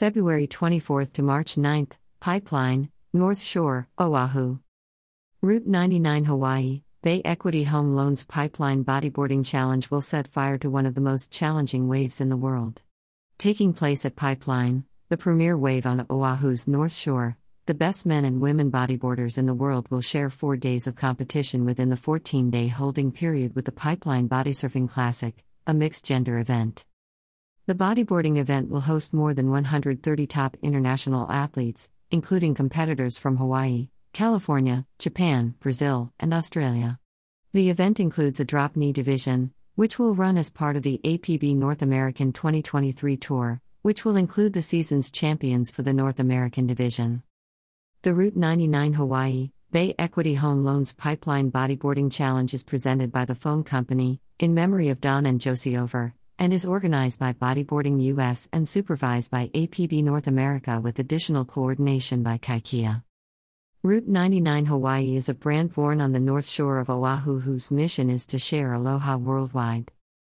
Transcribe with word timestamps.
February 0.00 0.46
24 0.46 1.04
to 1.04 1.22
March 1.22 1.58
9, 1.58 1.88
Pipeline, 2.20 2.90
North 3.12 3.38
Shore, 3.38 3.86
Oahu. 3.98 4.58
Route 5.42 5.66
99 5.66 6.24
Hawaii, 6.24 6.84
Bay 7.02 7.20
Equity 7.22 7.64
Home 7.64 7.94
Loans 7.94 8.24
Pipeline 8.24 8.82
Bodyboarding 8.82 9.44
Challenge 9.44 9.90
will 9.90 10.00
set 10.00 10.26
fire 10.26 10.56
to 10.56 10.70
one 10.70 10.86
of 10.86 10.94
the 10.94 11.02
most 11.02 11.30
challenging 11.30 11.86
waves 11.86 12.18
in 12.18 12.30
the 12.30 12.36
world. 12.38 12.80
Taking 13.36 13.74
place 13.74 14.06
at 14.06 14.16
Pipeline, 14.16 14.84
the 15.10 15.18
premier 15.18 15.58
wave 15.58 15.84
on 15.84 16.06
Oahu's 16.08 16.66
North 16.66 16.94
Shore, 16.94 17.36
the 17.66 17.74
best 17.74 18.06
men 18.06 18.24
and 18.24 18.40
women 18.40 18.72
bodyboarders 18.72 19.36
in 19.36 19.44
the 19.44 19.52
world 19.52 19.86
will 19.90 20.00
share 20.00 20.30
four 20.30 20.56
days 20.56 20.86
of 20.86 20.96
competition 20.96 21.66
within 21.66 21.90
the 21.90 21.94
14 21.98 22.48
day 22.48 22.68
holding 22.68 23.12
period 23.12 23.54
with 23.54 23.66
the 23.66 23.70
Pipeline 23.86 24.30
Bodysurfing 24.30 24.88
Classic, 24.88 25.44
a 25.66 25.74
mixed 25.74 26.06
gender 26.06 26.38
event. 26.38 26.86
The 27.70 27.76
bodyboarding 27.76 28.36
event 28.36 28.68
will 28.68 28.80
host 28.80 29.14
more 29.14 29.32
than 29.32 29.48
130 29.48 30.26
top 30.26 30.56
international 30.60 31.30
athletes, 31.30 31.88
including 32.10 32.52
competitors 32.52 33.16
from 33.16 33.36
Hawaii, 33.36 33.90
California, 34.12 34.86
Japan, 34.98 35.54
Brazil, 35.60 36.12
and 36.18 36.34
Australia. 36.34 36.98
The 37.52 37.70
event 37.70 38.00
includes 38.00 38.40
a 38.40 38.44
drop 38.44 38.74
knee 38.74 38.92
division, 38.92 39.52
which 39.76 40.00
will 40.00 40.16
run 40.16 40.36
as 40.36 40.50
part 40.50 40.74
of 40.74 40.82
the 40.82 41.00
APB 41.04 41.54
North 41.54 41.80
American 41.80 42.32
2023 42.32 43.16
Tour, 43.16 43.60
which 43.82 44.04
will 44.04 44.16
include 44.16 44.52
the 44.52 44.62
season's 44.62 45.08
champions 45.08 45.70
for 45.70 45.82
the 45.82 45.94
North 45.94 46.18
American 46.18 46.66
division. 46.66 47.22
The 48.02 48.14
Route 48.14 48.36
99 48.36 48.94
Hawaii 48.94 49.52
Bay 49.70 49.94
Equity 49.96 50.34
Home 50.34 50.64
Loans 50.64 50.92
Pipeline 50.92 51.52
Bodyboarding 51.52 52.10
Challenge 52.10 52.52
is 52.52 52.64
presented 52.64 53.12
by 53.12 53.24
the 53.24 53.36
Foam 53.36 53.62
Company, 53.62 54.20
in 54.40 54.54
memory 54.54 54.88
of 54.88 55.00
Don 55.00 55.24
and 55.24 55.40
Josie 55.40 55.76
Over, 55.76 56.14
and 56.40 56.54
is 56.54 56.64
organized 56.64 57.20
by 57.20 57.34
Bodyboarding 57.34 58.00
US 58.04 58.48
and 58.50 58.66
supervised 58.66 59.30
by 59.30 59.48
APB 59.48 60.02
North 60.02 60.26
America 60.26 60.80
with 60.80 60.98
additional 60.98 61.44
coordination 61.44 62.22
by 62.22 62.38
Kaikia. 62.38 63.04
Route 63.82 64.08
99 64.08 64.64
Hawaii 64.64 65.16
is 65.16 65.28
a 65.28 65.34
brand 65.34 65.74
born 65.74 66.00
on 66.00 66.12
the 66.12 66.18
north 66.18 66.48
shore 66.48 66.78
of 66.78 66.88
Oahu 66.88 67.40
whose 67.40 67.70
mission 67.70 68.08
is 68.08 68.26
to 68.26 68.38
share 68.38 68.72
aloha 68.72 69.18
worldwide. 69.18 69.92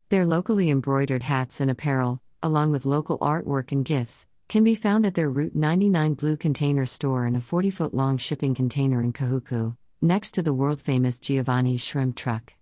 Their 0.09 0.25
locally 0.25 0.71
embroidered 0.71 1.23
hats 1.23 1.61
and 1.61 1.71
apparel, 1.71 2.23
along 2.43 2.71
with 2.71 2.87
local 2.87 3.19
artwork 3.19 3.71
and 3.71 3.85
gifts, 3.85 4.27
can 4.49 4.65
be 4.65 4.75
found 4.75 5.05
at 5.05 5.15
their 5.15 5.29
Route 5.29 5.55
99 5.55 6.15
Blue 6.15 6.37
Container 6.39 6.87
store 6.87 7.27
in 7.27 7.37
a 7.37 7.41
40 7.41 7.69
foot 7.69 7.93
long 7.93 8.17
shipping 8.17 8.55
container 8.55 9.03
in 9.03 9.13
Kahuku, 9.13 9.77
next 10.01 10.31
to 10.33 10.43
the 10.43 10.55
world 10.55 10.81
famous 10.81 11.21
Giovanni's 11.21 11.85
Shrimp 11.85 12.17
Truck. 12.17 12.55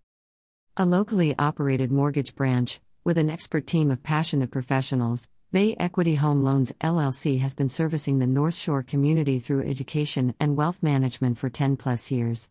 A 0.77 0.84
locally 0.84 1.37
operated 1.39 1.91
mortgage 1.91 2.34
branch, 2.34 2.81
with 3.09 3.17
an 3.17 3.31
expert 3.31 3.67
team 3.67 3.91
of 3.91 4.03
passionate 4.03 4.51
professionals, 4.51 5.31
Bay 5.51 5.75
Equity 5.81 6.17
Home 6.17 6.45
Loans 6.45 6.73
LLC 6.83 7.41
has 7.41 7.55
been 7.55 7.70
servicing 7.70 8.19
the 8.19 8.27
North 8.27 8.55
Shore 8.55 8.83
community 8.83 9.39
through 9.39 9.67
education 9.67 10.34
and 10.39 10.59
wealth 10.59 10.83
management 10.83 11.39
for 11.39 11.48
10 11.48 11.78
plus 11.78 12.11
years. 12.11 12.50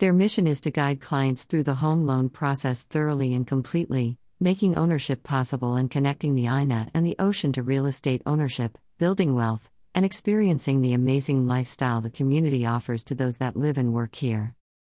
Their 0.00 0.12
mission 0.12 0.46
is 0.46 0.60
to 0.60 0.70
guide 0.70 1.00
clients 1.00 1.44
through 1.44 1.62
the 1.62 1.76
home 1.76 2.04
loan 2.04 2.28
process 2.28 2.82
thoroughly 2.82 3.32
and 3.32 3.46
completely, 3.46 4.18
making 4.38 4.76
ownership 4.76 5.22
possible 5.22 5.74
and 5.74 5.90
connecting 5.90 6.34
the 6.34 6.48
aina 6.48 6.90
and 6.92 7.06
the 7.06 7.16
ocean 7.18 7.50
to 7.54 7.62
real 7.62 7.86
estate 7.86 8.20
ownership, 8.26 8.76
building 8.98 9.34
wealth, 9.34 9.70
and 9.94 10.04
experiencing 10.04 10.82
the 10.82 10.92
amazing 10.92 11.46
lifestyle 11.46 12.02
the 12.02 12.10
community 12.10 12.66
offers 12.66 13.04
to 13.04 13.14
those 13.14 13.38
that 13.38 13.56
live 13.56 13.78
and 13.78 13.94
work 13.94 14.16
here. 14.16 14.54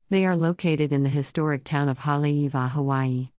They 0.09 0.25
are 0.25 0.35
located 0.35 0.91
in 0.91 1.03
the 1.03 1.09
historic 1.09 1.63
town 1.63 1.89
of 1.89 1.99
Haleiwa, 1.99 2.71
Hawaii. 2.71 3.29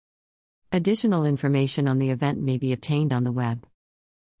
Additional 0.71 1.25
information 1.25 1.87
on 1.87 1.97
the 1.97 2.09
event 2.09 2.41
may 2.41 2.57
be 2.57 2.73
obtained 2.73 3.13
on 3.13 3.23
the 3.23 3.31
web 3.31 3.65